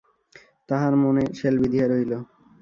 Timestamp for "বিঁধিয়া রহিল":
1.61-2.11